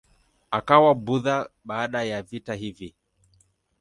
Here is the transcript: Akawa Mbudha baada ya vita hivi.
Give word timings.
Akawa 0.51 0.95
Mbudha 0.95 1.49
baada 1.63 2.03
ya 2.03 2.23
vita 2.23 2.53
hivi. 2.53 2.95